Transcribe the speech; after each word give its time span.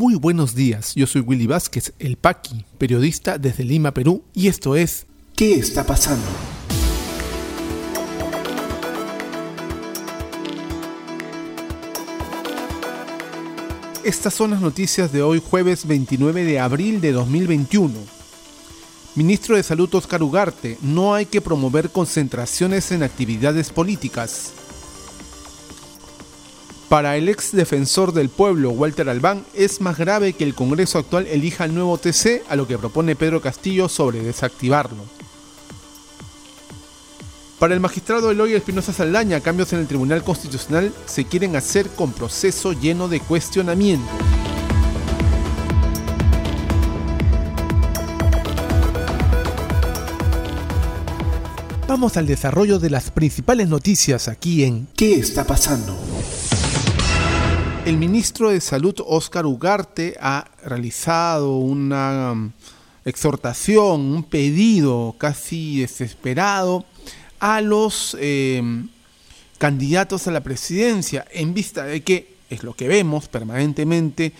Muy 0.00 0.14
buenos 0.14 0.54
días, 0.54 0.94
yo 0.94 1.06
soy 1.06 1.20
Willy 1.20 1.46
Vázquez, 1.46 1.92
el 1.98 2.16
Paqui, 2.16 2.64
periodista 2.78 3.36
desde 3.36 3.64
Lima, 3.64 3.92
Perú, 3.92 4.24
y 4.32 4.48
esto 4.48 4.74
es 4.74 5.04
¿Qué 5.36 5.56
está 5.56 5.84
pasando? 5.84 6.24
Estas 14.02 14.32
son 14.32 14.52
las 14.52 14.62
noticias 14.62 15.12
de 15.12 15.20
hoy 15.20 15.38
jueves 15.38 15.86
29 15.86 16.44
de 16.44 16.58
abril 16.58 17.02
de 17.02 17.12
2021. 17.12 17.92
Ministro 19.16 19.56
de 19.56 19.62
Salud 19.62 19.94
Oscar 19.94 20.22
Ugarte, 20.22 20.78
no 20.80 21.12
hay 21.12 21.26
que 21.26 21.42
promover 21.42 21.90
concentraciones 21.90 22.90
en 22.90 23.02
actividades 23.02 23.68
políticas. 23.68 24.54
Para 26.90 27.16
el 27.16 27.28
ex 27.28 27.52
defensor 27.52 28.12
del 28.12 28.30
pueblo, 28.30 28.70
Walter 28.70 29.08
Albán, 29.08 29.44
es 29.54 29.80
más 29.80 29.96
grave 29.96 30.32
que 30.32 30.42
el 30.42 30.56
Congreso 30.56 30.98
actual 30.98 31.28
elija 31.28 31.64
el 31.64 31.72
nuevo 31.72 31.96
TC 31.98 32.42
a 32.48 32.56
lo 32.56 32.66
que 32.66 32.78
propone 32.78 33.14
Pedro 33.14 33.40
Castillo 33.40 33.88
sobre 33.88 34.24
desactivarlo. 34.24 35.04
Para 37.60 37.74
el 37.74 37.80
magistrado 37.80 38.32
Eloy 38.32 38.54
Espinosa 38.54 38.92
Saldaña, 38.92 39.38
cambios 39.38 39.72
en 39.72 39.78
el 39.78 39.86
Tribunal 39.86 40.24
Constitucional 40.24 40.92
se 41.06 41.26
quieren 41.26 41.54
hacer 41.54 41.86
con 41.90 42.12
proceso 42.12 42.72
lleno 42.72 43.06
de 43.06 43.20
cuestionamiento. 43.20 44.10
Vamos 51.86 52.16
al 52.16 52.26
desarrollo 52.26 52.80
de 52.80 52.90
las 52.90 53.12
principales 53.12 53.68
noticias 53.68 54.26
aquí 54.26 54.64
en 54.64 54.88
¿Qué 54.96 55.14
está 55.14 55.44
pasando? 55.44 55.96
El 57.90 57.98
ministro 57.98 58.50
de 58.50 58.60
Salud, 58.60 58.94
Óscar 59.04 59.46
Ugarte, 59.46 60.16
ha 60.20 60.48
realizado 60.64 61.56
una 61.56 62.30
um, 62.30 62.52
exhortación, 63.04 64.00
un 64.02 64.22
pedido 64.22 65.16
casi 65.18 65.80
desesperado 65.80 66.84
a 67.40 67.60
los 67.60 68.16
em, 68.20 68.88
candidatos 69.58 70.28
a 70.28 70.30
la 70.30 70.40
presidencia 70.40 71.26
en 71.32 71.52
vista 71.52 71.82
de 71.84 72.02
que, 72.04 72.36
es 72.48 72.62
lo 72.62 72.74
que 72.74 72.86
vemos 72.86 73.26
permanentemente, 73.26 74.34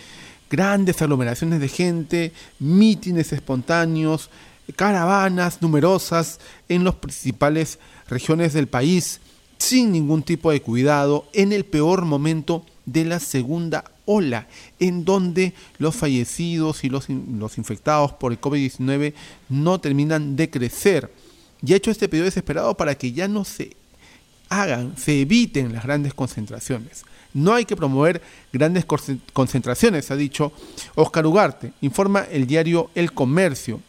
grandes 0.48 1.02
aglomeraciones 1.02 1.58
de 1.58 1.68
gente, 1.68 2.32
mítines 2.60 3.32
espontáneos, 3.32 4.30
caravanas 4.76 5.60
numerosas 5.60 6.38
en 6.68 6.84
las 6.84 6.94
principales 6.94 7.80
regiones 8.08 8.52
del 8.52 8.68
país, 8.68 9.20
sin 9.58 9.90
ningún 9.90 10.22
tipo 10.22 10.52
de 10.52 10.62
cuidado, 10.62 11.26
en 11.32 11.52
el 11.52 11.64
peor 11.64 12.04
momento 12.04 12.64
de 12.92 13.04
la 13.04 13.20
segunda 13.20 13.84
ola, 14.04 14.46
en 14.78 15.04
donde 15.04 15.54
los 15.78 15.94
fallecidos 15.94 16.84
y 16.84 16.88
los, 16.88 17.08
los 17.08 17.58
infectados 17.58 18.12
por 18.12 18.32
el 18.32 18.40
COVID-19 18.40 19.14
no 19.48 19.80
terminan 19.80 20.36
de 20.36 20.50
crecer. 20.50 21.12
Y 21.62 21.72
ha 21.72 21.76
hecho 21.76 21.90
este 21.90 22.08
pedido 22.08 22.24
desesperado 22.24 22.76
para 22.76 22.94
que 22.94 23.12
ya 23.12 23.28
no 23.28 23.44
se 23.44 23.76
hagan, 24.48 24.96
se 24.96 25.20
eviten 25.20 25.72
las 25.72 25.84
grandes 25.84 26.14
concentraciones. 26.14 27.04
No 27.32 27.54
hay 27.54 27.64
que 27.64 27.76
promover 27.76 28.20
grandes 28.52 28.84
concentraciones, 29.32 30.10
ha 30.10 30.16
dicho 30.16 30.52
Oscar 30.96 31.26
Ugarte, 31.26 31.72
informa 31.80 32.22
el 32.30 32.46
diario 32.46 32.90
El 32.94 33.12
Comercio. 33.12 33.80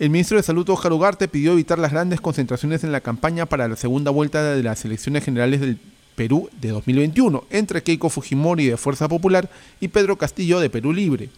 El 0.00 0.10
ministro 0.10 0.38
de 0.38 0.42
Salud, 0.42 0.68
Oscar 0.70 0.92
Ugarte, 0.92 1.28
pidió 1.28 1.52
evitar 1.52 1.78
las 1.78 1.92
grandes 1.92 2.20
concentraciones 2.20 2.82
en 2.82 2.90
la 2.90 3.02
campaña 3.02 3.46
para 3.46 3.68
la 3.68 3.76
segunda 3.76 4.10
vuelta 4.10 4.42
de 4.42 4.62
las 4.62 4.84
elecciones 4.84 5.24
generales 5.24 5.60
del 5.60 5.78
Perú 6.20 6.50
de 6.60 6.68
2021 6.68 7.44
entre 7.48 7.82
Keiko 7.82 8.10
Fujimori 8.10 8.66
de 8.66 8.76
Fuerza 8.76 9.08
Popular 9.08 9.48
y 9.80 9.88
Pedro 9.88 10.18
Castillo 10.18 10.60
de 10.60 10.68
Perú 10.68 10.92
Libre. 10.92 11.30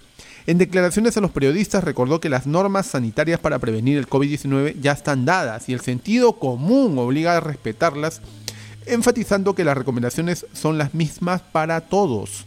En 0.45 0.59
declaraciones 0.59 1.17
a 1.17 1.21
los 1.21 1.31
periodistas 1.31 1.85
recordó 1.85 2.19
que 2.19 2.29
las 2.29 2.49
normas 2.49 2.87
sanitarias 2.87 3.39
para 3.39 3.61
prevenir 3.61 3.97
el 3.97 4.09
COVID-19 4.09 4.75
ya 4.81 4.91
están 4.91 5.25
dadas 5.25 5.69
y 5.69 5.73
el 5.73 5.83
sentido 5.83 6.33
común 6.33 6.99
obliga 6.99 7.37
a 7.37 7.41
respetarlas, 7.41 8.23
enfatizando 8.87 9.55
que 9.55 9.63
las 9.63 9.79
recomendaciones 9.79 10.47
son 10.53 10.79
las 10.79 10.95
mismas 10.95 11.43
para 11.43 11.83
todos. 11.83 12.45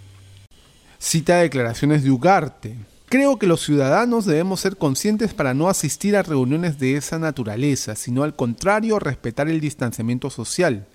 Cita 1.00 1.38
declaraciones 1.38 2.04
de 2.04 2.12
Ugarte. 2.12 2.76
Creo 3.08 3.40
que 3.40 3.48
los 3.48 3.62
ciudadanos 3.62 4.26
debemos 4.26 4.60
ser 4.60 4.76
conscientes 4.76 5.34
para 5.34 5.54
no 5.54 5.70
asistir 5.70 6.18
a 6.18 6.24
reuniones 6.24 6.80
de 6.80 6.98
esa 6.98 7.18
naturaleza, 7.18 7.96
sino 7.96 8.24
al 8.24 8.36
contrario 8.36 9.00
respetar 9.00 9.48
el 9.48 9.62
distanciamiento 9.62 10.30
social. 10.30 10.86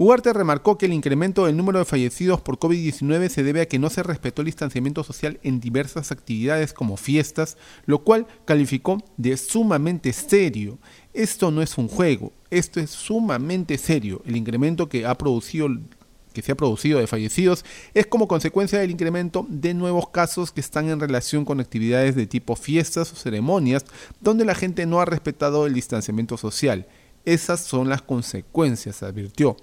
Ugarte 0.00 0.32
remarcó 0.32 0.78
que 0.78 0.86
el 0.86 0.92
incremento 0.92 1.46
del 1.46 1.56
número 1.56 1.80
de 1.80 1.84
fallecidos 1.84 2.40
por 2.40 2.60
COVID-19 2.60 3.28
se 3.30 3.42
debe 3.42 3.62
a 3.62 3.66
que 3.66 3.80
no 3.80 3.90
se 3.90 4.04
respetó 4.04 4.42
el 4.42 4.46
distanciamiento 4.46 5.02
social 5.02 5.40
en 5.42 5.58
diversas 5.58 6.12
actividades 6.12 6.72
como 6.72 6.96
fiestas, 6.96 7.56
lo 7.84 8.04
cual 8.04 8.28
calificó 8.44 9.02
de 9.16 9.36
sumamente 9.36 10.12
serio. 10.12 10.78
Esto 11.12 11.50
no 11.50 11.62
es 11.62 11.76
un 11.78 11.88
juego, 11.88 12.32
esto 12.48 12.78
es 12.78 12.90
sumamente 12.90 13.76
serio. 13.76 14.22
El 14.24 14.36
incremento 14.36 14.88
que 14.88 15.04
ha 15.04 15.16
producido 15.16 15.68
que 16.32 16.42
se 16.42 16.52
ha 16.52 16.56
producido 16.56 17.00
de 17.00 17.08
fallecidos 17.08 17.64
es 17.94 18.06
como 18.06 18.28
consecuencia 18.28 18.78
del 18.78 18.92
incremento 18.92 19.46
de 19.48 19.74
nuevos 19.74 20.10
casos 20.10 20.52
que 20.52 20.60
están 20.60 20.88
en 20.88 21.00
relación 21.00 21.44
con 21.44 21.58
actividades 21.58 22.14
de 22.14 22.28
tipo 22.28 22.54
fiestas 22.54 23.12
o 23.12 23.16
ceremonias 23.16 23.84
donde 24.20 24.44
la 24.44 24.54
gente 24.54 24.86
no 24.86 25.00
ha 25.00 25.06
respetado 25.06 25.66
el 25.66 25.74
distanciamiento 25.74 26.36
social. 26.36 26.86
Esas 27.28 27.60
son 27.60 27.90
las 27.90 28.00
consecuencias, 28.00 29.02
advirtió. 29.02 29.54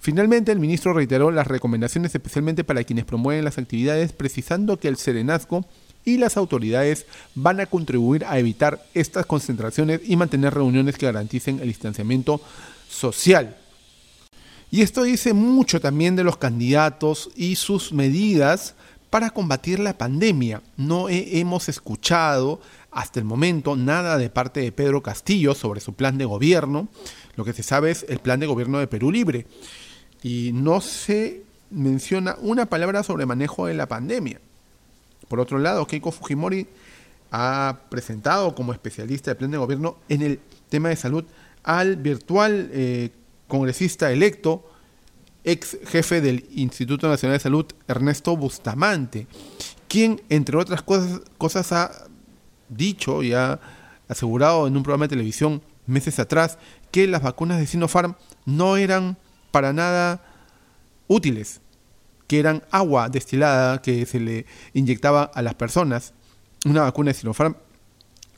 Finalmente, 0.00 0.52
el 0.52 0.58
ministro 0.58 0.94
reiteró 0.94 1.30
las 1.30 1.46
recomendaciones 1.46 2.14
especialmente 2.14 2.64
para 2.64 2.82
quienes 2.82 3.04
promueven 3.04 3.44
las 3.44 3.58
actividades, 3.58 4.12
precisando 4.12 4.78
que 4.78 4.88
el 4.88 4.96
serenazgo 4.96 5.66
y 6.02 6.16
las 6.16 6.38
autoridades 6.38 7.04
van 7.34 7.60
a 7.60 7.66
contribuir 7.66 8.24
a 8.24 8.38
evitar 8.38 8.82
estas 8.94 9.26
concentraciones 9.26 10.00
y 10.02 10.16
mantener 10.16 10.54
reuniones 10.54 10.96
que 10.96 11.04
garanticen 11.04 11.60
el 11.60 11.68
distanciamiento 11.68 12.40
social. 12.88 13.54
Y 14.70 14.80
esto 14.80 15.02
dice 15.02 15.34
mucho 15.34 15.78
también 15.78 16.16
de 16.16 16.24
los 16.24 16.38
candidatos 16.38 17.28
y 17.36 17.56
sus 17.56 17.92
medidas 17.92 18.76
para 19.10 19.28
combatir 19.28 19.78
la 19.78 19.98
pandemia. 19.98 20.62
No 20.78 21.10
hemos 21.10 21.68
escuchado 21.68 22.62
hasta 22.92 23.20
el 23.20 23.24
momento 23.24 23.76
nada 23.76 24.18
de 24.18 24.30
parte 24.30 24.60
de 24.60 24.72
Pedro 24.72 25.02
Castillo 25.02 25.54
sobre 25.54 25.80
su 25.80 25.94
plan 25.94 26.18
de 26.18 26.24
gobierno. 26.24 26.88
Lo 27.36 27.44
que 27.44 27.52
se 27.52 27.62
sabe 27.62 27.90
es 27.90 28.04
el 28.08 28.18
plan 28.18 28.40
de 28.40 28.46
gobierno 28.46 28.78
de 28.78 28.86
Perú 28.86 29.10
Libre. 29.10 29.46
Y 30.22 30.50
no 30.52 30.80
se 30.80 31.42
menciona 31.70 32.36
una 32.40 32.66
palabra 32.66 33.02
sobre 33.02 33.26
manejo 33.26 33.66
de 33.66 33.74
la 33.74 33.86
pandemia. 33.86 34.40
Por 35.28 35.40
otro 35.40 35.58
lado, 35.58 35.86
Keiko 35.86 36.10
Fujimori 36.10 36.66
ha 37.30 37.78
presentado 37.88 38.54
como 38.54 38.72
especialista 38.72 39.30
de 39.30 39.36
plan 39.36 39.50
de 39.52 39.58
gobierno 39.58 39.96
en 40.08 40.22
el 40.22 40.40
tema 40.68 40.88
de 40.88 40.96
salud 40.96 41.24
al 41.62 41.96
virtual 41.96 42.70
eh, 42.72 43.10
congresista 43.46 44.10
electo, 44.10 44.68
ex 45.44 45.78
jefe 45.86 46.20
del 46.20 46.46
Instituto 46.54 47.08
Nacional 47.08 47.38
de 47.38 47.42
Salud, 47.42 47.66
Ernesto 47.86 48.36
Bustamante, 48.36 49.26
quien, 49.88 50.20
entre 50.28 50.56
otras 50.56 50.82
cosas, 50.82 51.20
cosas 51.38 51.72
ha 51.72 52.09
dicho 52.70 53.22
y 53.22 53.34
ha 53.34 53.60
asegurado 54.08 54.66
en 54.66 54.76
un 54.76 54.82
programa 54.82 55.04
de 55.04 55.10
televisión 55.10 55.62
meses 55.86 56.18
atrás 56.18 56.58
que 56.90 57.06
las 57.06 57.22
vacunas 57.22 57.58
de 57.58 57.66
Sinopharm 57.66 58.14
no 58.46 58.76
eran 58.76 59.18
para 59.50 59.72
nada 59.72 60.22
útiles, 61.08 61.60
que 62.26 62.38
eran 62.38 62.62
agua 62.70 63.08
destilada 63.08 63.82
que 63.82 64.06
se 64.06 64.20
le 64.20 64.46
inyectaba 64.72 65.24
a 65.24 65.42
las 65.42 65.54
personas. 65.54 66.14
Una 66.64 66.82
vacuna 66.82 67.10
de 67.10 67.14
Sinopharm, 67.14 67.56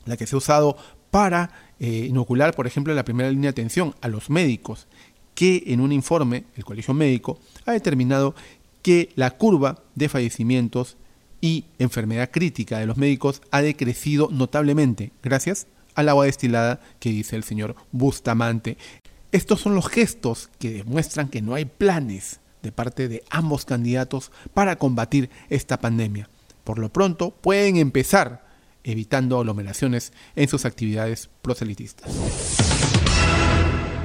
la 0.05 0.17
que 0.17 0.27
se 0.27 0.35
ha 0.35 0.39
usado 0.39 0.77
para 1.11 1.51
eh, 1.79 2.07
inocular, 2.09 2.55
por 2.55 2.65
ejemplo, 2.65 2.93
la 2.93 3.05
primera 3.05 3.29
línea 3.29 3.51
de 3.51 3.61
atención 3.61 3.95
a 4.01 4.07
los 4.07 4.29
médicos, 4.29 4.87
que 5.35 5.63
en 5.67 5.79
un 5.79 5.91
informe, 5.91 6.45
el 6.55 6.65
Colegio 6.65 6.93
Médico 6.93 7.39
ha 7.65 7.71
determinado 7.71 8.35
que 8.81 9.09
la 9.15 9.31
curva 9.31 9.79
de 9.95 10.09
fallecimientos 10.09 10.97
y 11.43 11.65
enfermedad 11.77 12.31
crítica 12.31 12.79
de 12.79 12.85
los 12.85 12.95
médicos 12.95 13.41
ha 13.51 13.61
decrecido 13.61 14.29
notablemente 14.31 15.11
gracias 15.21 15.67
al 15.93 16.07
agua 16.07 16.23
destilada 16.23 16.79
que 17.01 17.09
dice 17.09 17.35
el 17.35 17.43
señor 17.43 17.75
Bustamante. 17.91 18.77
Estos 19.33 19.59
son 19.59 19.75
los 19.75 19.89
gestos 19.89 20.49
que 20.57 20.71
demuestran 20.71 21.27
que 21.27 21.41
no 21.41 21.53
hay 21.53 21.65
planes 21.65 22.39
de 22.61 22.71
parte 22.71 23.09
de 23.09 23.25
ambos 23.29 23.65
candidatos 23.65 24.31
para 24.53 24.77
combatir 24.77 25.29
esta 25.49 25.81
pandemia. 25.81 26.29
Por 26.63 26.79
lo 26.79 26.87
pronto 26.87 27.31
pueden 27.31 27.75
empezar 27.75 28.47
evitando 28.85 29.37
aglomeraciones 29.37 30.13
en 30.37 30.47
sus 30.47 30.63
actividades 30.63 31.29
proselitistas. 31.41 32.09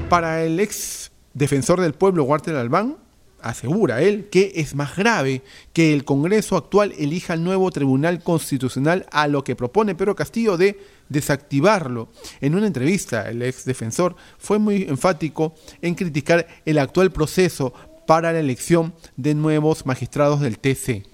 Para 0.08 0.42
el 0.42 0.58
ex 0.58 1.12
defensor 1.34 1.80
del 1.80 1.92
pueblo 1.92 2.24
Walter 2.24 2.56
Albán, 2.56 2.96
asegura 3.40 4.02
él 4.02 4.28
que 4.30 4.52
es 4.56 4.74
más 4.74 4.96
grave 4.96 5.42
que 5.72 5.92
el 5.92 6.04
Congreso 6.04 6.56
actual 6.56 6.92
elija 6.98 7.34
el 7.34 7.44
nuevo 7.44 7.70
Tribunal 7.70 8.22
Constitucional 8.22 9.06
a 9.10 9.28
lo 9.28 9.44
que 9.44 9.56
propone 9.56 9.94
Pedro 9.94 10.14
Castillo 10.14 10.56
de 10.56 10.78
desactivarlo. 11.08 12.08
En 12.40 12.54
una 12.54 12.66
entrevista, 12.66 13.28
el 13.28 13.42
ex 13.42 13.64
defensor 13.64 14.16
fue 14.38 14.58
muy 14.58 14.82
enfático 14.82 15.54
en 15.82 15.94
criticar 15.94 16.46
el 16.64 16.78
actual 16.78 17.10
proceso 17.10 17.72
para 18.06 18.32
la 18.32 18.40
elección 18.40 18.94
de 19.16 19.34
nuevos 19.34 19.84
magistrados 19.84 20.40
del 20.40 20.58
TC. 20.58 21.04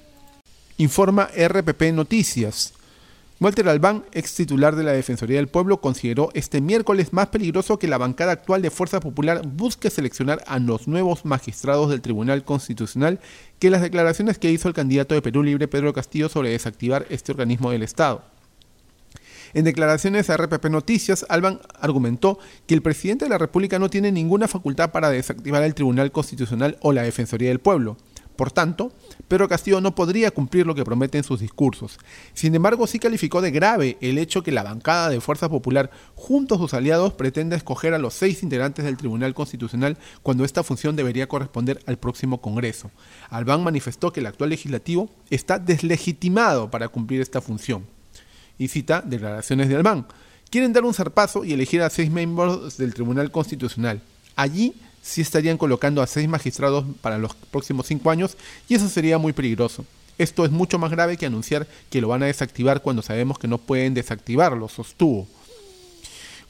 informa 0.76 1.28
RPP 1.36 1.92
Noticias. 1.92 2.73
Walter 3.44 3.68
Albán, 3.68 4.06
ex 4.12 4.36
titular 4.36 4.74
de 4.74 4.84
la 4.84 4.92
Defensoría 4.92 5.36
del 5.36 5.48
Pueblo, 5.48 5.78
consideró 5.82 6.30
este 6.32 6.62
miércoles 6.62 7.12
más 7.12 7.26
peligroso 7.26 7.78
que 7.78 7.88
la 7.88 7.98
bancada 7.98 8.32
actual 8.32 8.62
de 8.62 8.70
Fuerza 8.70 9.00
Popular 9.00 9.46
busque 9.46 9.90
seleccionar 9.90 10.42
a 10.46 10.58
los 10.58 10.88
nuevos 10.88 11.26
magistrados 11.26 11.90
del 11.90 12.00
Tribunal 12.00 12.42
Constitucional 12.42 13.20
que 13.58 13.68
las 13.68 13.82
declaraciones 13.82 14.38
que 14.38 14.50
hizo 14.50 14.68
el 14.68 14.72
candidato 14.72 15.14
de 15.14 15.20
Perú 15.20 15.42
Libre 15.42 15.68
Pedro 15.68 15.92
Castillo 15.92 16.30
sobre 16.30 16.48
desactivar 16.48 17.04
este 17.10 17.32
organismo 17.32 17.70
del 17.70 17.82
Estado. 17.82 18.24
En 19.52 19.66
declaraciones 19.66 20.30
a 20.30 20.38
RPP 20.38 20.64
Noticias, 20.70 21.26
Albán 21.28 21.60
argumentó 21.78 22.38
que 22.66 22.72
el 22.72 22.80
presidente 22.80 23.26
de 23.26 23.28
la 23.28 23.36
República 23.36 23.78
no 23.78 23.90
tiene 23.90 24.10
ninguna 24.10 24.48
facultad 24.48 24.90
para 24.90 25.10
desactivar 25.10 25.62
el 25.64 25.74
Tribunal 25.74 26.12
Constitucional 26.12 26.78
o 26.80 26.94
la 26.94 27.02
Defensoría 27.02 27.50
del 27.50 27.58
Pueblo. 27.58 27.98
Por 28.36 28.50
tanto, 28.50 28.92
Pedro 29.28 29.48
Castillo 29.48 29.80
no 29.80 29.94
podría 29.94 30.32
cumplir 30.32 30.66
lo 30.66 30.74
que 30.74 30.84
promete 30.84 31.18
en 31.18 31.24
sus 31.24 31.40
discursos. 31.40 31.98
Sin 32.32 32.54
embargo, 32.54 32.86
sí 32.86 32.98
calificó 32.98 33.40
de 33.40 33.52
grave 33.52 33.96
el 34.00 34.18
hecho 34.18 34.42
que 34.42 34.50
la 34.50 34.64
bancada 34.64 35.08
de 35.08 35.20
Fuerza 35.20 35.48
Popular, 35.48 35.90
junto 36.16 36.56
a 36.56 36.58
sus 36.58 36.74
aliados, 36.74 37.12
pretenda 37.12 37.56
escoger 37.56 37.94
a 37.94 37.98
los 37.98 38.14
seis 38.14 38.42
integrantes 38.42 38.84
del 38.84 38.96
Tribunal 38.96 39.34
Constitucional 39.34 39.96
cuando 40.22 40.44
esta 40.44 40.64
función 40.64 40.96
debería 40.96 41.28
corresponder 41.28 41.80
al 41.86 41.98
próximo 41.98 42.40
Congreso. 42.40 42.90
Albán 43.30 43.62
manifestó 43.62 44.12
que 44.12 44.20
el 44.20 44.26
actual 44.26 44.50
legislativo 44.50 45.08
está 45.30 45.58
deslegitimado 45.58 46.70
para 46.70 46.88
cumplir 46.88 47.20
esta 47.20 47.40
función. 47.40 47.84
Y 48.58 48.68
cita 48.68 49.00
declaraciones 49.00 49.68
de 49.68 49.76
Albán. 49.76 50.06
Quieren 50.50 50.72
dar 50.72 50.84
un 50.84 50.94
zarpazo 50.94 51.44
y 51.44 51.52
elegir 51.52 51.82
a 51.82 51.90
seis 51.90 52.10
miembros 52.10 52.76
del 52.76 52.94
Tribunal 52.94 53.30
Constitucional. 53.30 54.00
Allí 54.36 54.74
sí 55.04 55.20
estarían 55.20 55.58
colocando 55.58 56.00
a 56.00 56.06
seis 56.06 56.26
magistrados 56.26 56.84
para 57.02 57.18
los 57.18 57.34
próximos 57.34 57.86
cinco 57.86 58.10
años 58.10 58.36
y 58.68 58.74
eso 58.74 58.88
sería 58.88 59.18
muy 59.18 59.34
peligroso. 59.34 59.84
Esto 60.16 60.44
es 60.44 60.50
mucho 60.50 60.78
más 60.78 60.90
grave 60.90 61.16
que 61.16 61.26
anunciar 61.26 61.66
que 61.90 62.00
lo 62.00 62.08
van 62.08 62.22
a 62.22 62.26
desactivar 62.26 62.80
cuando 62.80 63.02
sabemos 63.02 63.38
que 63.38 63.48
no 63.48 63.58
pueden 63.58 63.94
desactivarlo, 63.94 64.68
sostuvo. 64.68 65.28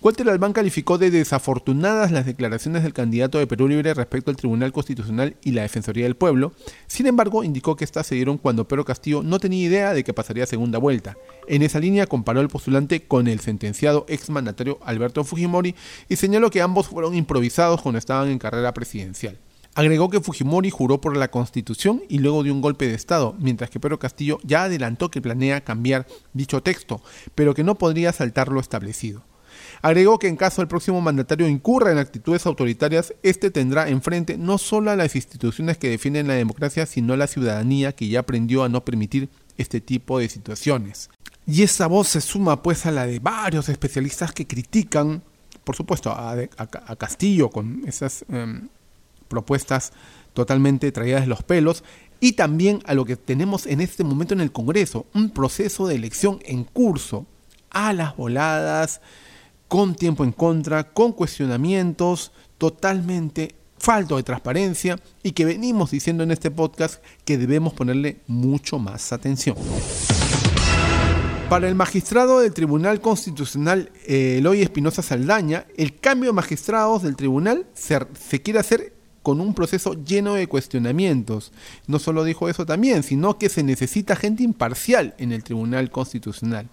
Walter 0.04 0.28
Albán 0.28 0.52
calificó 0.52 0.98
de 0.98 1.10
desafortunadas 1.10 2.10
las 2.10 2.26
declaraciones 2.26 2.82
del 2.82 2.92
candidato 2.92 3.38
de 3.38 3.46
Perú 3.46 3.68
Libre 3.68 3.94
respecto 3.94 4.30
al 4.30 4.36
Tribunal 4.36 4.70
Constitucional 4.70 5.34
y 5.42 5.52
la 5.52 5.62
Defensoría 5.62 6.04
del 6.04 6.14
Pueblo. 6.14 6.52
Sin 6.86 7.06
embargo, 7.06 7.42
indicó 7.42 7.74
que 7.74 7.86
estas 7.86 8.08
se 8.08 8.14
dieron 8.14 8.36
cuando 8.36 8.68
Pedro 8.68 8.84
Castillo 8.84 9.22
no 9.22 9.38
tenía 9.38 9.64
idea 9.64 9.94
de 9.94 10.04
que 10.04 10.12
pasaría 10.12 10.44
segunda 10.44 10.78
vuelta. 10.78 11.16
En 11.48 11.62
esa 11.62 11.80
línea 11.80 12.06
comparó 12.06 12.40
al 12.40 12.50
postulante 12.50 13.06
con 13.06 13.28
el 13.28 13.40
sentenciado 13.40 14.04
ex 14.06 14.28
mandatario 14.28 14.78
Alberto 14.84 15.24
Fujimori 15.24 15.74
y 16.06 16.16
señaló 16.16 16.50
que 16.50 16.60
ambos 16.60 16.88
fueron 16.88 17.14
improvisados 17.14 17.80
cuando 17.80 17.98
estaban 17.98 18.28
en 18.28 18.38
carrera 18.38 18.74
presidencial. 18.74 19.38
Agregó 19.74 20.10
que 20.10 20.20
Fujimori 20.20 20.68
juró 20.68 21.00
por 21.00 21.16
la 21.16 21.30
Constitución 21.30 22.02
y 22.10 22.18
luego 22.18 22.42
dio 22.42 22.52
un 22.52 22.60
golpe 22.60 22.86
de 22.86 22.94
Estado, 22.94 23.34
mientras 23.38 23.70
que 23.70 23.80
Pedro 23.80 23.98
Castillo 23.98 24.38
ya 24.42 24.64
adelantó 24.64 25.10
que 25.10 25.22
planea 25.22 25.64
cambiar 25.64 26.06
dicho 26.34 26.62
texto, 26.62 27.00
pero 27.34 27.54
que 27.54 27.64
no 27.64 27.76
podría 27.76 28.12
saltar 28.12 28.48
lo 28.48 28.60
establecido. 28.60 29.24
Agregó 29.82 30.18
que 30.18 30.28
en 30.28 30.36
caso 30.36 30.62
el 30.62 30.68
próximo 30.68 31.00
mandatario 31.00 31.48
incurra 31.48 31.92
en 31.92 31.98
actitudes 31.98 32.46
autoritarias, 32.46 33.14
este 33.22 33.50
tendrá 33.50 33.88
enfrente 33.88 34.36
no 34.38 34.58
solo 34.58 34.90
a 34.90 34.96
las 34.96 35.14
instituciones 35.16 35.78
que 35.78 35.90
defienden 35.90 36.28
la 36.28 36.34
democracia, 36.34 36.86
sino 36.86 37.14
a 37.14 37.16
la 37.16 37.26
ciudadanía 37.26 37.92
que 37.92 38.08
ya 38.08 38.20
aprendió 38.20 38.64
a 38.64 38.68
no 38.68 38.84
permitir 38.84 39.28
este 39.58 39.80
tipo 39.80 40.18
de 40.18 40.28
situaciones. 40.28 41.10
Y 41.46 41.62
esa 41.62 41.86
voz 41.86 42.08
se 42.08 42.20
suma 42.20 42.62
pues 42.62 42.86
a 42.86 42.90
la 42.90 43.06
de 43.06 43.18
varios 43.18 43.68
especialistas 43.68 44.32
que 44.32 44.46
critican, 44.46 45.22
por 45.64 45.76
supuesto, 45.76 46.10
a, 46.10 46.36
Castillo 46.96 47.50
con 47.50 47.82
esas 47.86 48.24
em, 48.28 48.68
propuestas 49.28 49.92
totalmente 50.32 50.90
traídas 50.90 51.22
de 51.22 51.26
los 51.28 51.42
pelos, 51.42 51.84
y 52.20 52.32
también 52.32 52.80
a 52.86 52.94
lo 52.94 53.04
que 53.04 53.16
tenemos 53.16 53.66
en 53.66 53.80
este 53.80 54.04
momento 54.04 54.34
en 54.34 54.40
el 54.40 54.52
Congreso, 54.52 55.06
un 55.12 55.30
proceso 55.30 55.86
de 55.86 55.94
elección 55.94 56.38
en 56.44 56.64
curso, 56.64 57.26
a 57.70 57.92
las 57.92 58.16
voladas, 58.16 59.00
con 59.68 59.94
tiempo 59.94 60.24
en 60.24 60.32
contra, 60.32 60.92
con 60.92 61.12
cuestionamientos, 61.12 62.32
totalmente 62.58 63.54
falto 63.78 64.16
de 64.16 64.22
transparencia 64.22 64.98
y 65.22 65.32
que 65.32 65.44
venimos 65.44 65.90
diciendo 65.90 66.22
en 66.22 66.30
este 66.30 66.50
podcast 66.50 67.02
que 67.24 67.36
debemos 67.36 67.74
ponerle 67.74 68.18
mucho 68.26 68.78
más 68.78 69.12
atención. 69.12 69.56
Para 71.50 71.68
el 71.68 71.74
magistrado 71.74 72.40
del 72.40 72.54
Tribunal 72.54 73.00
Constitucional 73.00 73.90
eh, 74.06 74.36
Eloy 74.38 74.62
Espinosa 74.62 75.02
Saldaña, 75.02 75.66
el 75.76 75.98
cambio 76.00 76.30
de 76.30 76.34
magistrados 76.34 77.02
del 77.02 77.16
tribunal 77.16 77.66
se, 77.74 77.98
se 78.28 78.40
quiere 78.40 78.60
hacer 78.60 78.94
con 79.22 79.40
un 79.40 79.54
proceso 79.54 79.94
lleno 80.04 80.34
de 80.34 80.46
cuestionamientos. 80.46 81.52
No 81.86 81.98
solo 81.98 82.24
dijo 82.24 82.48
eso 82.48 82.66
también, 82.66 83.02
sino 83.02 83.38
que 83.38 83.48
se 83.48 83.62
necesita 83.62 84.16
gente 84.16 84.42
imparcial 84.42 85.14
en 85.18 85.32
el 85.32 85.44
Tribunal 85.44 85.90
Constitucional. 85.90 86.68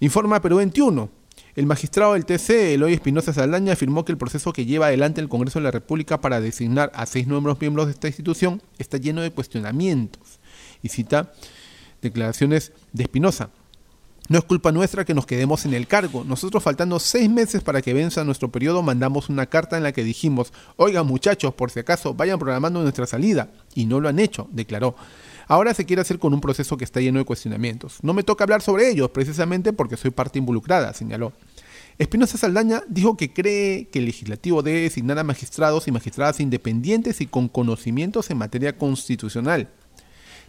Informa 0.00 0.40
Perú 0.40 0.56
21. 0.56 1.17
El 1.58 1.66
magistrado 1.66 2.12
del 2.12 2.24
TC, 2.24 2.74
Eloy 2.74 2.92
Espinosa 2.92 3.32
Saldaña, 3.32 3.72
afirmó 3.72 4.04
que 4.04 4.12
el 4.12 4.16
proceso 4.16 4.52
que 4.52 4.64
lleva 4.64 4.86
adelante 4.86 5.20
el 5.20 5.28
Congreso 5.28 5.58
de 5.58 5.64
la 5.64 5.72
República 5.72 6.20
para 6.20 6.40
designar 6.40 6.92
a 6.94 7.04
seis 7.04 7.26
nuevos 7.26 7.60
miembros 7.60 7.86
de 7.86 7.94
esta 7.94 8.06
institución 8.06 8.62
está 8.78 8.96
lleno 8.96 9.22
de 9.22 9.32
cuestionamientos. 9.32 10.38
Y 10.84 10.90
cita 10.90 11.32
declaraciones 12.00 12.70
de 12.92 13.02
Espinosa. 13.02 13.50
No 14.28 14.38
es 14.38 14.44
culpa 14.44 14.70
nuestra 14.70 15.04
que 15.04 15.14
nos 15.14 15.26
quedemos 15.26 15.64
en 15.64 15.74
el 15.74 15.88
cargo. 15.88 16.22
Nosotros 16.22 16.62
faltando 16.62 17.00
seis 17.00 17.28
meses 17.28 17.60
para 17.64 17.82
que 17.82 17.92
venza 17.92 18.22
nuestro 18.22 18.52
periodo 18.52 18.84
mandamos 18.84 19.28
una 19.28 19.46
carta 19.46 19.76
en 19.76 19.82
la 19.82 19.90
que 19.90 20.04
dijimos, 20.04 20.52
oigan 20.76 21.08
muchachos, 21.08 21.54
por 21.54 21.72
si 21.72 21.80
acaso, 21.80 22.14
vayan 22.14 22.38
programando 22.38 22.80
nuestra 22.82 23.08
salida. 23.08 23.50
Y 23.74 23.86
no 23.86 23.98
lo 23.98 24.08
han 24.08 24.20
hecho, 24.20 24.46
declaró. 24.52 24.94
Ahora 25.48 25.74
se 25.74 25.86
quiere 25.86 26.02
hacer 26.02 26.20
con 26.20 26.34
un 26.34 26.40
proceso 26.40 26.76
que 26.76 26.84
está 26.84 27.00
lleno 27.00 27.18
de 27.18 27.24
cuestionamientos. 27.24 27.98
No 28.02 28.12
me 28.14 28.22
toca 28.22 28.44
hablar 28.44 28.62
sobre 28.62 28.88
ellos, 28.88 29.10
precisamente 29.10 29.72
porque 29.72 29.96
soy 29.96 30.12
parte 30.12 30.38
involucrada, 30.38 30.92
señaló. 30.92 31.32
Espinosa 31.98 32.38
Saldaña 32.38 32.84
dijo 32.88 33.16
que 33.16 33.32
cree 33.32 33.88
que 33.88 33.98
el 33.98 34.04
legislativo 34.04 34.62
debe 34.62 34.82
designar 34.82 35.18
a 35.18 35.24
magistrados 35.24 35.88
y 35.88 35.92
magistradas 35.92 36.38
independientes 36.38 37.20
y 37.20 37.26
con 37.26 37.48
conocimientos 37.48 38.30
en 38.30 38.38
materia 38.38 38.78
constitucional. 38.78 39.68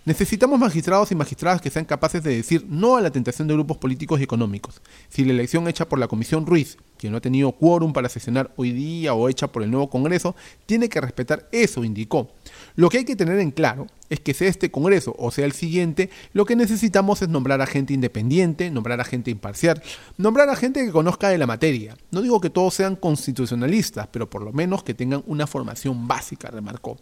Necesitamos 0.10 0.58
magistrados 0.58 1.12
y 1.12 1.16
magistradas 1.16 1.62
que 1.62 1.70
sean 1.70 1.86
capaces 1.86 2.24
de 2.24 2.36
decir 2.36 2.66
no 2.68 2.96
a 2.96 3.02
la 3.02 3.12
tentación 3.12 3.48
de 3.48 3.54
grupos 3.54 3.78
políticos 3.78 4.20
y 4.20 4.24
económicos. 4.24 4.82
Si 5.08 5.24
la 5.24 5.34
elección 5.34 5.68
hecha 5.68 5.88
por 5.88 6.00
la 6.00 6.08
Comisión 6.08 6.48
Ruiz, 6.48 6.80
que 6.98 7.12
no 7.12 7.18
ha 7.18 7.22
tenido 7.22 7.52
quórum 7.52 7.94
para 7.94 8.10
sesionar 8.10 8.52
hoy 8.56 8.72
día 8.72 9.14
o 9.14 9.30
hecha 9.30 9.50
por 9.50 9.62
el 9.62 9.70
nuevo 9.70 9.92
Congreso, 9.92 10.36
tiene 10.66 10.90
que 10.90 11.00
respetar 11.00 11.48
eso, 11.52 11.84
indicó. 11.84 12.32
Lo 12.76 12.90
que 12.90 12.98
hay 12.98 13.06
que 13.06 13.16
tener 13.16 13.38
en 13.38 13.52
claro 13.52 13.86
es 14.10 14.20
que 14.20 14.34
sea 14.34 14.50
este 14.50 14.72
Congreso 14.72 15.16
o 15.20 15.30
sea 15.30 15.46
el 15.46 15.52
siguiente, 15.52 16.10
lo 16.34 16.46
que 16.46 16.56
necesitamos 16.56 17.22
es 17.22 17.30
nombrar 17.30 17.62
a 17.62 17.68
gente 17.68 17.94
independiente, 17.94 18.72
nombrar 18.72 19.00
a 19.02 19.06
gente 19.06 19.30
imparcial, 19.30 19.80
nombrar 20.18 20.50
a 20.50 20.56
gente 20.56 20.84
que 20.84 20.92
conozca 20.92 21.30
de 21.30 21.38
la 21.38 21.46
materia. 21.46 21.96
No 22.10 22.24
digo 22.24 22.42
que 22.42 22.50
todos 22.50 22.74
sean 22.74 22.96
constitucionalistas, 22.96 24.08
pero 24.08 24.28
por 24.28 24.42
lo 24.42 24.54
menos 24.54 24.82
que 24.82 24.96
tengan 24.96 25.22
una 25.28 25.46
formación 25.46 26.08
básica, 26.08 26.50
remarcó. 26.50 26.98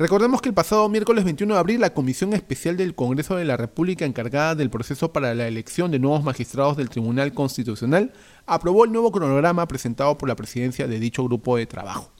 Recordemos 0.00 0.40
que 0.40 0.48
el 0.48 0.54
pasado 0.54 0.88
miércoles 0.88 1.26
21 1.26 1.52
de 1.52 1.60
abril 1.60 1.80
la 1.82 1.92
Comisión 1.92 2.32
Especial 2.32 2.74
del 2.78 2.94
Congreso 2.94 3.36
de 3.36 3.44
la 3.44 3.58
República 3.58 4.06
encargada 4.06 4.54
del 4.54 4.70
proceso 4.70 5.12
para 5.12 5.34
la 5.34 5.46
elección 5.46 5.90
de 5.90 5.98
nuevos 5.98 6.24
magistrados 6.24 6.78
del 6.78 6.88
Tribunal 6.88 7.34
Constitucional 7.34 8.10
aprobó 8.46 8.86
el 8.86 8.92
nuevo 8.92 9.12
cronograma 9.12 9.68
presentado 9.68 10.16
por 10.16 10.30
la 10.30 10.36
presidencia 10.36 10.88
de 10.88 10.98
dicho 10.98 11.22
grupo 11.24 11.58
de 11.58 11.66
trabajo. 11.66 12.10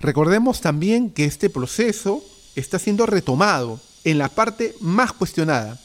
Recordemos 0.00 0.60
también 0.60 1.10
que 1.10 1.26
este 1.26 1.48
proceso 1.48 2.24
está 2.56 2.80
siendo 2.80 3.06
retomado 3.06 3.78
en 4.02 4.18
la 4.18 4.30
parte 4.30 4.74
más 4.80 5.12
cuestionada, 5.12 5.78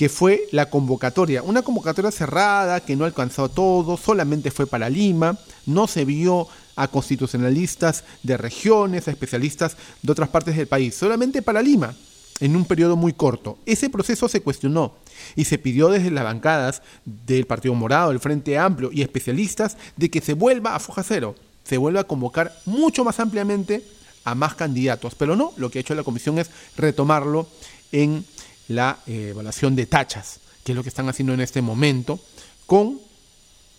que 0.00 0.08
fue 0.08 0.48
la 0.50 0.70
convocatoria. 0.70 1.42
Una 1.42 1.60
convocatoria 1.60 2.10
cerrada 2.10 2.80
que 2.80 2.96
no 2.96 3.04
alcanzó 3.04 3.50
todo, 3.50 3.98
solamente 3.98 4.50
fue 4.50 4.66
para 4.66 4.88
Lima, 4.88 5.38
no 5.66 5.86
se 5.86 6.06
vio 6.06 6.48
a 6.74 6.88
constitucionalistas 6.88 8.04
de 8.22 8.38
regiones, 8.38 9.06
a 9.06 9.10
especialistas 9.10 9.76
de 10.00 10.10
otras 10.10 10.30
partes 10.30 10.56
del 10.56 10.68
país, 10.68 10.94
solamente 10.94 11.42
para 11.42 11.60
Lima, 11.60 11.94
en 12.40 12.56
un 12.56 12.64
periodo 12.64 12.96
muy 12.96 13.12
corto. 13.12 13.58
Ese 13.66 13.90
proceso 13.90 14.26
se 14.26 14.40
cuestionó 14.40 14.94
y 15.36 15.44
se 15.44 15.58
pidió 15.58 15.90
desde 15.90 16.10
las 16.10 16.24
bancadas 16.24 16.80
del 17.04 17.44
Partido 17.44 17.74
Morado, 17.74 18.08
del 18.08 18.20
Frente 18.20 18.56
Amplio 18.56 18.88
y 18.90 19.02
especialistas 19.02 19.76
de 19.98 20.08
que 20.08 20.22
se 20.22 20.32
vuelva 20.32 20.74
a 20.74 20.80
foja 20.80 21.02
cero, 21.02 21.34
se 21.62 21.76
vuelva 21.76 22.00
a 22.00 22.04
convocar 22.04 22.58
mucho 22.64 23.04
más 23.04 23.20
ampliamente 23.20 23.84
a 24.24 24.34
más 24.34 24.54
candidatos. 24.54 25.14
Pero 25.14 25.36
no, 25.36 25.52
lo 25.58 25.70
que 25.70 25.78
ha 25.78 25.82
hecho 25.82 25.94
la 25.94 26.04
comisión 26.04 26.38
es 26.38 26.50
retomarlo 26.78 27.46
en 27.92 28.24
la 28.70 29.00
eh, 29.06 29.30
evaluación 29.30 29.74
de 29.74 29.86
tachas, 29.86 30.38
que 30.64 30.72
es 30.72 30.76
lo 30.76 30.82
que 30.82 30.88
están 30.88 31.08
haciendo 31.08 31.34
en 31.34 31.40
este 31.40 31.60
momento, 31.60 32.20
con 32.66 33.00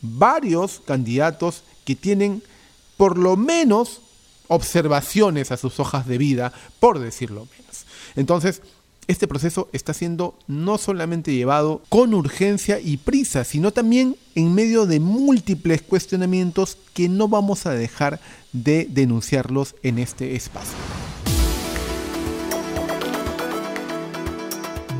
varios 0.01 0.81
candidatos 0.85 1.63
que 1.85 1.95
tienen 1.95 2.43
por 2.97 3.17
lo 3.17 3.37
menos 3.37 4.01
observaciones 4.47 5.51
a 5.51 5.57
sus 5.57 5.79
hojas 5.79 6.07
de 6.07 6.17
vida, 6.17 6.51
por 6.81 6.99
decirlo 6.99 7.47
menos. 7.57 7.85
Entonces, 8.17 8.61
este 9.07 9.27
proceso 9.27 9.69
está 9.71 9.93
siendo 9.93 10.37
no 10.47 10.77
solamente 10.77 11.33
llevado 11.33 11.81
con 11.87 12.13
urgencia 12.13 12.79
y 12.81 12.97
prisa, 12.97 13.45
sino 13.45 13.71
también 13.71 14.17
en 14.35 14.53
medio 14.53 14.85
de 14.85 14.99
múltiples 14.99 15.81
cuestionamientos 15.81 16.77
que 16.93 17.07
no 17.07 17.29
vamos 17.29 17.65
a 17.65 17.71
dejar 17.71 18.19
de 18.51 18.87
denunciarlos 18.89 19.75
en 19.83 19.99
este 19.99 20.35
espacio. 20.35 20.75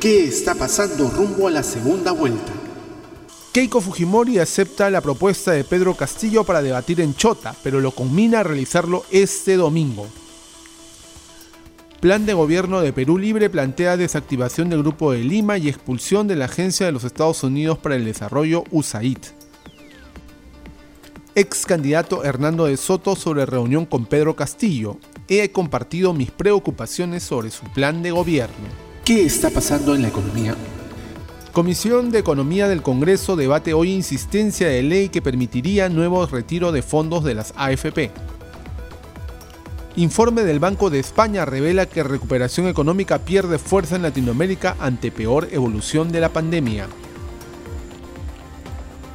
¿Qué 0.00 0.24
está 0.24 0.54
pasando 0.54 1.10
rumbo 1.10 1.46
a 1.46 1.50
la 1.50 1.62
segunda 1.62 2.12
vuelta? 2.12 2.50
Keiko 3.52 3.82
Fujimori 3.82 4.38
acepta 4.38 4.88
la 4.88 5.02
propuesta 5.02 5.52
de 5.52 5.62
Pedro 5.62 5.94
Castillo 5.94 6.42
para 6.42 6.62
debatir 6.62 7.02
en 7.02 7.14
Chota, 7.14 7.54
pero 7.62 7.80
lo 7.80 7.90
combina 7.90 8.40
a 8.40 8.42
realizarlo 8.42 9.04
este 9.10 9.56
domingo. 9.56 10.06
Plan 12.00 12.24
de 12.24 12.32
gobierno 12.32 12.80
de 12.80 12.94
Perú 12.94 13.18
Libre 13.18 13.50
plantea 13.50 13.98
desactivación 13.98 14.70
del 14.70 14.82
Grupo 14.82 15.12
de 15.12 15.18
Lima 15.18 15.58
y 15.58 15.68
expulsión 15.68 16.26
de 16.26 16.36
la 16.36 16.46
Agencia 16.46 16.86
de 16.86 16.92
los 16.92 17.04
Estados 17.04 17.42
Unidos 17.42 17.76
para 17.76 17.96
el 17.96 18.06
Desarrollo 18.06 18.64
USAID. 18.70 19.18
Ex 21.34 21.66
candidato 21.66 22.24
Hernando 22.24 22.64
de 22.64 22.78
Soto 22.78 23.16
sobre 23.16 23.44
reunión 23.44 23.84
con 23.84 24.06
Pedro 24.06 24.34
Castillo. 24.34 24.96
He 25.28 25.52
compartido 25.52 26.14
mis 26.14 26.30
preocupaciones 26.30 27.22
sobre 27.22 27.50
su 27.50 27.66
plan 27.74 28.02
de 28.02 28.12
gobierno. 28.12 28.89
¿Qué 29.04 29.24
está 29.24 29.50
pasando 29.50 29.94
en 29.94 30.02
la 30.02 30.08
economía? 30.08 30.54
Comisión 31.52 32.10
de 32.10 32.20
Economía 32.20 32.68
del 32.68 32.82
Congreso 32.82 33.34
debate 33.34 33.74
hoy 33.74 33.90
insistencia 33.90 34.68
de 34.68 34.82
ley 34.82 35.08
que 35.08 35.22
permitiría 35.22 35.88
nuevo 35.88 36.24
retiro 36.26 36.70
de 36.70 36.82
fondos 36.82 37.24
de 37.24 37.34
las 37.34 37.52
AFP. 37.56 38.12
Informe 39.96 40.42
del 40.42 40.60
Banco 40.60 40.90
de 40.90 41.00
España 41.00 41.44
revela 41.44 41.86
que 41.86 42.04
recuperación 42.04 42.68
económica 42.68 43.18
pierde 43.18 43.58
fuerza 43.58 43.96
en 43.96 44.02
Latinoamérica 44.02 44.76
ante 44.78 45.10
peor 45.10 45.48
evolución 45.50 46.12
de 46.12 46.20
la 46.20 46.28
pandemia. 46.28 46.86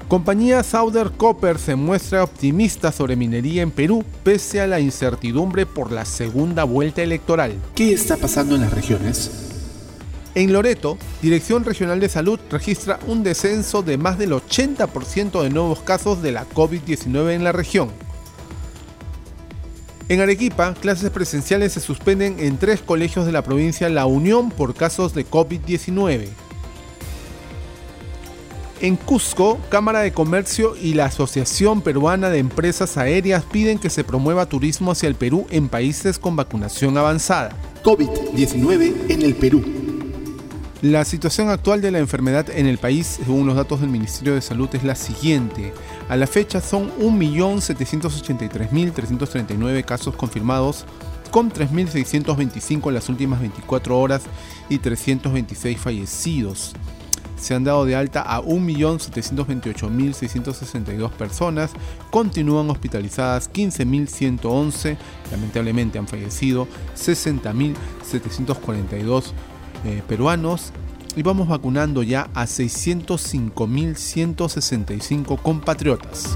Compañía 0.10 0.62
Southern 0.64 1.14
Copper 1.16 1.58
se 1.58 1.76
muestra 1.76 2.24
optimista 2.24 2.92
sobre 2.92 3.16
minería 3.16 3.62
en 3.62 3.72
Perú 3.72 4.04
pese 4.24 4.62
a 4.62 4.68
la 4.68 4.80
incertidumbre 4.80 5.66
por 5.66 5.92
la 5.92 6.06
segunda 6.06 6.64
vuelta 6.64 7.02
electoral. 7.02 7.54
¿Qué 7.76 7.94
está 7.94 8.18
pasando 8.18 8.56
en 8.56 8.62
las 8.62 8.74
regiones? 8.74 9.45
En 10.36 10.52
Loreto, 10.52 10.98
Dirección 11.22 11.64
Regional 11.64 12.02
de 12.02 12.10
Salud 12.10 12.38
registra 12.52 13.00
un 13.08 13.24
descenso 13.24 13.82
de 13.82 13.98
más 13.98 14.18
del 14.18 14.34
80% 14.34 15.42
de 15.42 15.50
nuevos 15.50 15.80
casos 15.80 16.22
de 16.22 16.34
la 16.34 16.46
COVID-19 16.50 17.32
en 17.32 17.46
la 17.46 17.54
región. 17.54 17.90
En 20.10 20.20
Arequipa, 20.20 20.74
clases 20.74 21.10
presenciales 21.10 21.72
se 21.72 21.80
suspenden 21.80 22.36
en 22.40 22.58
tres 22.58 22.82
colegios 22.82 23.26
de 23.26 23.32
la 23.32 23.44
provincia 23.44 23.88
La 23.88 24.06
Unión 24.06 24.52
por 24.52 24.76
casos 24.76 25.16
de 25.16 25.26
COVID-19. 25.26 26.28
En 28.82 28.98
Cusco, 28.98 29.58
Cámara 29.70 30.02
de 30.02 30.12
Comercio 30.12 30.76
y 30.76 30.96
la 30.96 31.06
Asociación 31.06 31.82
Peruana 31.82 32.30
de 32.30 32.40
Empresas 32.40 32.98
Aéreas 32.98 33.46
piden 33.50 33.80
que 33.80 33.90
se 33.90 34.04
promueva 34.04 34.48
turismo 34.48 34.92
hacia 34.92 35.08
el 35.08 35.16
Perú 35.16 35.48
en 35.50 35.70
países 35.70 36.20
con 36.20 36.36
vacunación 36.36 36.98
avanzada. 36.98 37.56
COVID-19 37.84 39.10
en 39.10 39.22
el 39.22 39.34
Perú. 39.36 39.75
La 40.86 41.04
situación 41.04 41.50
actual 41.50 41.82
de 41.82 41.90
la 41.90 41.98
enfermedad 41.98 42.48
en 42.52 42.68
el 42.68 42.78
país, 42.78 43.08
según 43.08 43.48
los 43.48 43.56
datos 43.56 43.82
del 43.82 43.90
Ministerio 43.90 44.36
de 44.36 44.42
Salud, 44.42 44.70
es 44.74 44.84
la 44.84 44.94
siguiente. 44.94 45.74
A 46.10 46.16
la 46.16 46.28
fecha 46.28 46.62
son 46.62 46.92
1.783.339 47.00 49.84
casos 49.84 50.16
confirmados, 50.16 50.86
con 51.32 51.52
3.625 51.52 52.90
en 52.90 52.94
las 52.94 53.10
últimas 53.10 53.40
24 53.40 54.00
horas 54.00 54.26
y 54.70 54.78
326 54.78 55.80
fallecidos. 55.80 56.76
Se 57.36 57.56
han 57.56 57.64
dado 57.64 57.86
de 57.86 57.96
alta 57.96 58.22
a 58.22 58.44
1.728.662 58.44 61.10
personas, 61.14 61.72
continúan 62.12 62.70
hospitalizadas 62.70 63.52
15.111, 63.52 64.98
lamentablemente 65.32 65.98
han 65.98 66.08
fallecido 66.08 66.68
60.742 66.96 69.34
eh, 69.86 70.04
peruanos 70.08 70.72
y 71.16 71.24
vamos 71.24 71.48
vacunando 71.48 72.04
ya 72.04 72.30
a 72.34 72.46
605.165 72.46 75.42
compatriotas. 75.42 76.36